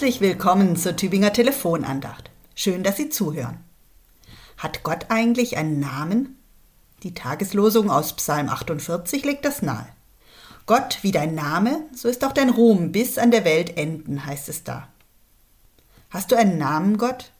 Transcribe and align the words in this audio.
Herzlich 0.00 0.22
willkommen 0.22 0.76
zur 0.76 0.96
Tübinger 0.96 1.30
Telefonandacht. 1.30 2.30
Schön, 2.54 2.82
dass 2.82 2.96
Sie 2.96 3.10
zuhören. 3.10 3.62
Hat 4.56 4.82
Gott 4.82 5.04
eigentlich 5.10 5.58
einen 5.58 5.78
Namen? 5.78 6.38
Die 7.02 7.12
Tageslosung 7.12 7.90
aus 7.90 8.14
Psalm 8.16 8.48
48 8.48 9.26
legt 9.26 9.44
das 9.44 9.60
nahe. 9.60 9.86
Gott 10.64 11.00
wie 11.02 11.12
dein 11.12 11.34
Name, 11.34 11.82
so 11.94 12.08
ist 12.08 12.24
auch 12.24 12.32
dein 12.32 12.48
Ruhm 12.48 12.92
bis 12.92 13.18
an 13.18 13.30
der 13.30 13.44
Welt 13.44 13.76
enden, 13.76 14.24
heißt 14.24 14.48
es 14.48 14.64
da. 14.64 14.88
Hast 16.08 16.32
du 16.32 16.36
einen 16.36 16.56
Namen, 16.56 16.96
Gott? 16.96 17.32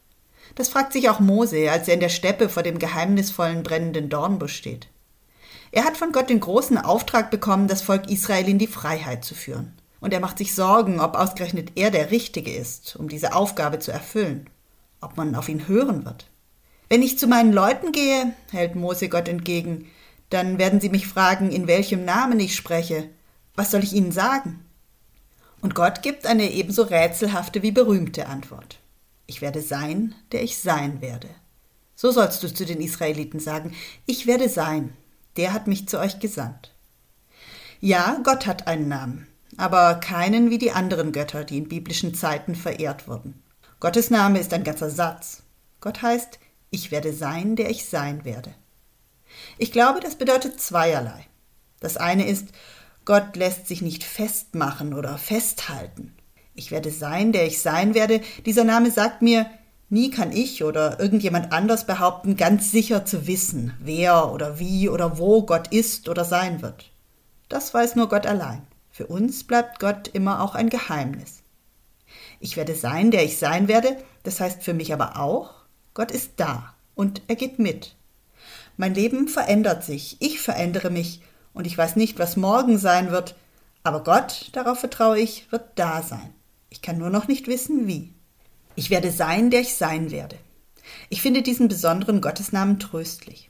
Das 0.53 0.69
fragt 0.69 0.93
sich 0.93 1.09
auch 1.09 1.19
Mose, 1.19 1.71
als 1.71 1.87
er 1.87 1.95
in 1.95 1.99
der 1.99 2.09
Steppe 2.09 2.47
vor 2.47 2.61
dem 2.61 2.77
geheimnisvollen 2.77 3.63
brennenden 3.63 4.07
Dornbusch 4.09 4.55
steht. 4.55 4.87
Er 5.71 5.83
hat 5.83 5.97
von 5.97 6.11
Gott 6.11 6.29
den 6.29 6.41
großen 6.41 6.77
Auftrag 6.77 7.31
bekommen, 7.31 7.67
das 7.67 7.81
Volk 7.81 8.07
Israel 8.07 8.47
in 8.47 8.59
die 8.59 8.67
Freiheit 8.67 9.25
zu 9.25 9.33
führen. 9.33 9.80
Und 10.01 10.13
er 10.13 10.19
macht 10.19 10.39
sich 10.39 10.53
Sorgen, 10.53 10.99
ob 10.99 11.15
ausgerechnet 11.15 11.71
er 11.75 11.91
der 11.91 12.11
Richtige 12.11 12.53
ist, 12.53 12.97
um 12.97 13.07
diese 13.07 13.33
Aufgabe 13.33 13.79
zu 13.79 13.91
erfüllen, 13.91 14.49
ob 14.99 15.15
man 15.15 15.35
auf 15.35 15.47
ihn 15.47 15.69
hören 15.69 16.03
wird. 16.03 16.27
Wenn 16.89 17.03
ich 17.03 17.17
zu 17.17 17.27
meinen 17.27 17.53
Leuten 17.53 17.93
gehe, 17.93 18.33
hält 18.51 18.75
Mose 18.75 19.07
Gott 19.07 19.29
entgegen, 19.29 19.87
dann 20.29 20.57
werden 20.57 20.81
sie 20.81 20.89
mich 20.89 21.07
fragen, 21.07 21.51
in 21.51 21.67
welchem 21.67 22.03
Namen 22.03 22.39
ich 22.39 22.55
spreche. 22.55 23.09
Was 23.55 23.71
soll 23.71 23.83
ich 23.83 23.93
ihnen 23.93 24.11
sagen? 24.11 24.65
Und 25.61 25.75
Gott 25.75 26.01
gibt 26.01 26.25
eine 26.25 26.51
ebenso 26.51 26.83
rätselhafte 26.83 27.61
wie 27.61 27.71
berühmte 27.71 28.27
Antwort. 28.27 28.79
Ich 29.27 29.41
werde 29.41 29.61
sein, 29.61 30.15
der 30.31 30.43
ich 30.43 30.57
sein 30.57 30.99
werde. 31.01 31.29
So 31.95 32.11
sollst 32.11 32.41
du 32.43 32.51
zu 32.51 32.65
den 32.65 32.81
Israeliten 32.81 33.39
sagen, 33.39 33.73
ich 34.05 34.25
werde 34.25 34.49
sein, 34.49 34.93
der 35.37 35.53
hat 35.53 35.67
mich 35.67 35.87
zu 35.87 35.99
euch 35.99 36.19
gesandt. 36.19 36.73
Ja, 37.79 38.19
Gott 38.23 38.47
hat 38.47 38.67
einen 38.67 38.87
Namen, 38.87 39.27
aber 39.57 39.95
keinen 39.95 40.49
wie 40.49 40.57
die 40.57 40.71
anderen 40.71 41.11
Götter, 41.11 41.43
die 41.43 41.57
in 41.57 41.67
biblischen 41.67 42.13
Zeiten 42.13 42.55
verehrt 42.55 43.07
wurden. 43.07 43.41
Gottes 43.79 44.09
Name 44.09 44.39
ist 44.39 44.53
ein 44.53 44.63
ganzer 44.63 44.89
Satz. 44.89 45.43
Gott 45.79 46.01
heißt, 46.01 46.39
ich 46.69 46.91
werde 46.91 47.13
sein, 47.13 47.55
der 47.55 47.69
ich 47.69 47.85
sein 47.85 48.23
werde. 48.23 48.53
Ich 49.57 49.71
glaube, 49.71 49.99
das 49.99 50.15
bedeutet 50.15 50.59
zweierlei. 50.59 51.25
Das 51.79 51.97
eine 51.97 52.27
ist, 52.27 52.49
Gott 53.05 53.35
lässt 53.35 53.67
sich 53.67 53.81
nicht 53.81 54.03
festmachen 54.03 54.93
oder 54.93 55.17
festhalten. 55.17 56.13
Ich 56.53 56.71
werde 56.71 56.91
sein, 56.91 57.31
der 57.31 57.47
ich 57.47 57.61
sein 57.61 57.93
werde. 57.93 58.21
Dieser 58.45 58.63
Name 58.63 58.91
sagt 58.91 59.21
mir, 59.21 59.47
Nie 59.93 60.09
kann 60.09 60.31
ich 60.31 60.63
oder 60.63 61.01
irgendjemand 61.01 61.51
anders 61.51 61.85
behaupten, 61.85 62.37
ganz 62.37 62.71
sicher 62.71 63.03
zu 63.03 63.27
wissen, 63.27 63.73
wer 63.77 64.31
oder 64.31 64.57
wie 64.57 64.87
oder 64.87 65.17
wo 65.17 65.41
Gott 65.45 65.67
ist 65.67 66.07
oder 66.07 66.23
sein 66.23 66.61
wird. 66.61 66.89
Das 67.49 67.73
weiß 67.73 67.97
nur 67.97 68.07
Gott 68.07 68.25
allein. 68.25 68.65
Für 68.91 69.07
uns 69.07 69.45
bleibt 69.45 69.79
Gott 69.79 70.09
immer 70.09 70.41
auch 70.41 70.55
ein 70.55 70.69
Geheimnis. 70.69 71.43
Ich 72.39 72.57
werde 72.57 72.75
sein, 72.75 73.11
der 73.11 73.23
ich 73.23 73.37
sein 73.37 73.67
werde, 73.67 73.95
das 74.23 74.39
heißt 74.39 74.63
für 74.63 74.73
mich 74.73 74.93
aber 74.93 75.17
auch, 75.19 75.53
Gott 75.93 76.11
ist 76.11 76.33
da 76.37 76.73
und 76.95 77.21
er 77.27 77.35
geht 77.35 77.59
mit. 77.59 77.95
Mein 78.77 78.93
Leben 78.93 79.27
verändert 79.27 79.83
sich, 79.83 80.17
ich 80.19 80.41
verändere 80.41 80.89
mich 80.89 81.21
und 81.53 81.67
ich 81.67 81.77
weiß 81.77 81.95
nicht, 81.95 82.19
was 82.19 82.37
morgen 82.37 82.77
sein 82.77 83.11
wird, 83.11 83.35
aber 83.83 84.03
Gott, 84.03 84.49
darauf 84.53 84.79
vertraue 84.79 85.19
ich, 85.19 85.51
wird 85.51 85.63
da 85.75 86.01
sein. 86.01 86.33
Ich 86.69 86.81
kann 86.81 86.97
nur 86.97 87.09
noch 87.09 87.27
nicht 87.27 87.47
wissen, 87.47 87.87
wie. 87.87 88.13
Ich 88.75 88.89
werde 88.89 89.11
sein, 89.11 89.49
der 89.49 89.61
ich 89.61 89.75
sein 89.75 90.11
werde. 90.11 90.37
Ich 91.09 91.21
finde 91.21 91.41
diesen 91.41 91.67
besonderen 91.67 92.21
Gottesnamen 92.21 92.79
tröstlich. 92.79 93.49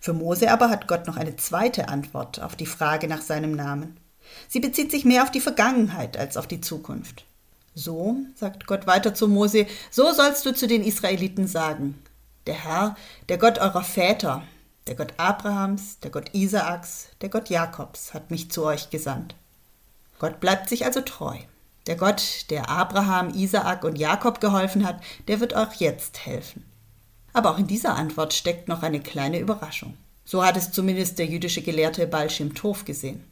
Für 0.00 0.12
Mose 0.12 0.50
aber 0.50 0.70
hat 0.70 0.88
Gott 0.88 1.06
noch 1.06 1.16
eine 1.16 1.36
zweite 1.36 1.88
Antwort 1.88 2.40
auf 2.40 2.56
die 2.56 2.66
Frage 2.66 3.08
nach 3.08 3.22
seinem 3.22 3.52
Namen. 3.52 3.98
Sie 4.48 4.60
bezieht 4.60 4.90
sich 4.90 5.04
mehr 5.04 5.22
auf 5.22 5.30
die 5.30 5.40
Vergangenheit 5.40 6.16
als 6.16 6.36
auf 6.36 6.46
die 6.46 6.60
Zukunft. 6.60 7.24
So, 7.74 8.16
sagt 8.34 8.66
Gott 8.66 8.86
weiter 8.86 9.14
zu 9.14 9.28
Mose, 9.28 9.66
so 9.90 10.12
sollst 10.12 10.44
du 10.44 10.52
zu 10.52 10.66
den 10.66 10.82
Israeliten 10.82 11.46
sagen, 11.46 12.02
der 12.46 12.64
Herr, 12.64 12.96
der 13.28 13.38
Gott 13.38 13.58
eurer 13.58 13.84
Väter, 13.84 14.42
der 14.88 14.94
Gott 14.94 15.12
Abrahams, 15.18 16.00
der 16.00 16.10
Gott 16.10 16.34
Isaaks, 16.34 17.08
der 17.20 17.28
Gott 17.28 17.50
Jakobs 17.50 18.14
hat 18.14 18.30
mich 18.30 18.50
zu 18.50 18.64
euch 18.64 18.90
gesandt. 18.90 19.34
Gott 20.18 20.40
bleibt 20.40 20.68
sich 20.68 20.86
also 20.86 21.02
treu. 21.02 21.36
Der 21.86 21.96
Gott, 21.96 22.50
der 22.50 22.68
Abraham, 22.68 23.34
Isaak 23.34 23.84
und 23.84 23.96
Jakob 23.96 24.40
geholfen 24.40 24.86
hat, 24.86 25.00
der 25.28 25.40
wird 25.40 25.54
auch 25.54 25.72
jetzt 25.74 26.26
helfen. 26.26 26.64
Aber 27.32 27.50
auch 27.50 27.58
in 27.58 27.66
dieser 27.66 27.94
Antwort 27.94 28.34
steckt 28.34 28.66
noch 28.66 28.82
eine 28.82 29.00
kleine 29.00 29.38
Überraschung. 29.38 29.96
So 30.24 30.44
hat 30.44 30.56
es 30.56 30.72
zumindest 30.72 31.18
der 31.18 31.26
jüdische 31.26 31.62
Gelehrte 31.62 32.06
Baal 32.06 32.28
Shem 32.28 32.54
Tov 32.54 32.84
gesehen. 32.84 33.24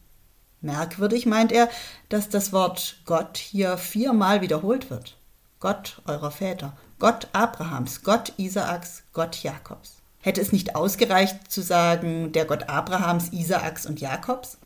Merkwürdig 0.66 1.24
meint 1.24 1.52
er, 1.52 1.70
dass 2.08 2.28
das 2.28 2.52
Wort 2.52 2.98
Gott 3.06 3.38
hier 3.38 3.78
viermal 3.78 4.42
wiederholt 4.42 4.90
wird. 4.90 5.16
Gott 5.60 6.02
eurer 6.06 6.30
Väter, 6.30 6.76
Gott 6.98 7.28
Abrahams, 7.32 8.02
Gott 8.02 8.32
Isaaks, 8.36 9.04
Gott 9.12 9.42
Jakobs. 9.42 9.96
Hätte 10.20 10.40
es 10.40 10.52
nicht 10.52 10.74
ausgereicht 10.74 11.50
zu 11.50 11.62
sagen, 11.62 12.32
der 12.32 12.44
Gott 12.44 12.68
Abrahams, 12.68 13.32
Isaaks 13.32 13.86
und 13.86 14.00
Jakobs? 14.00 14.58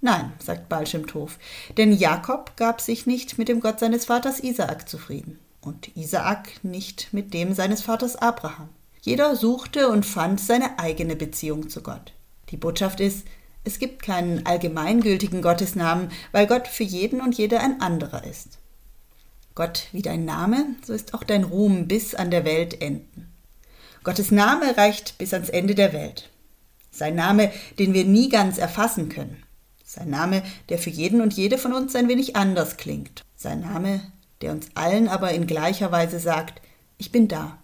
Nein, 0.00 0.32
sagt 0.38 0.68
Balschem 0.68 1.06
Tov, 1.06 1.38
denn 1.76 1.92
Jakob 1.92 2.56
gab 2.56 2.80
sich 2.80 3.06
nicht 3.06 3.38
mit 3.38 3.48
dem 3.48 3.60
Gott 3.60 3.78
seines 3.78 4.06
Vaters 4.06 4.40
Isaak 4.40 4.88
zufrieden 4.88 5.38
und 5.60 5.96
Isaak 5.96 6.64
nicht 6.64 7.12
mit 7.12 7.34
dem 7.34 7.54
seines 7.54 7.82
Vaters 7.82 8.16
Abraham. 8.16 8.68
Jeder 9.00 9.36
suchte 9.36 9.88
und 9.88 10.06
fand 10.06 10.40
seine 10.40 10.78
eigene 10.78 11.16
Beziehung 11.16 11.68
zu 11.68 11.82
Gott. 11.82 12.12
Die 12.50 12.56
Botschaft 12.56 13.00
ist, 13.00 13.26
es 13.64 13.78
gibt 13.78 14.02
keinen 14.02 14.44
allgemeingültigen 14.46 15.42
Gottesnamen, 15.42 16.10
weil 16.32 16.46
Gott 16.46 16.66
für 16.66 16.82
jeden 16.82 17.20
und 17.20 17.36
jede 17.36 17.60
ein 17.60 17.80
anderer 17.80 18.24
ist. 18.24 18.58
Gott 19.54 19.88
wie 19.92 20.02
dein 20.02 20.24
Name, 20.24 20.66
so 20.84 20.92
ist 20.92 21.14
auch 21.14 21.24
dein 21.24 21.44
Ruhm 21.44 21.86
bis 21.86 22.14
an 22.14 22.30
der 22.30 22.44
Welt 22.44 22.80
enden. 22.80 23.32
Gottes 24.02 24.30
Name 24.30 24.76
reicht 24.76 25.18
bis 25.18 25.32
ans 25.32 25.48
Ende 25.48 25.74
der 25.74 25.92
Welt. 25.92 26.30
Sein 26.90 27.14
Name, 27.14 27.52
den 27.78 27.94
wir 27.94 28.04
nie 28.04 28.28
ganz 28.28 28.58
erfassen 28.58 29.08
können. 29.08 29.42
Sein 29.84 30.10
Name, 30.10 30.42
der 30.68 30.78
für 30.78 30.90
jeden 30.90 31.20
und 31.20 31.34
jede 31.34 31.58
von 31.58 31.72
uns 31.72 31.94
ein 31.94 32.08
wenig 32.08 32.34
anders 32.34 32.76
klingt. 32.78 33.22
Sein 33.36 33.60
Name, 33.60 34.00
der 34.40 34.52
uns 34.52 34.68
allen 34.74 35.06
aber 35.06 35.32
in 35.32 35.46
gleicher 35.46 35.92
Weise 35.92 36.18
sagt, 36.18 36.60
ich 36.98 37.12
bin 37.12 37.28
da. 37.28 37.58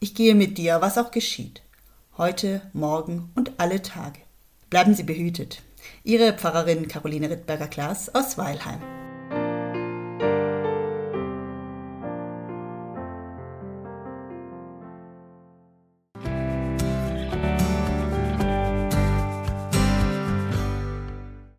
Ich 0.00 0.14
gehe 0.14 0.34
mit 0.34 0.58
dir, 0.58 0.80
was 0.80 0.98
auch 0.98 1.10
geschieht. 1.10 1.62
Heute, 2.16 2.62
morgen 2.72 3.30
und 3.34 3.52
alle 3.58 3.82
Tage. 3.82 4.23
Bleiben 4.74 4.96
Sie 4.96 5.04
behütet. 5.04 5.62
Ihre 6.02 6.32
Pfarrerin 6.32 6.88
Caroline 6.88 7.30
Rittberger-Klaas 7.30 8.12
aus 8.12 8.36
Weilheim. 8.38 8.80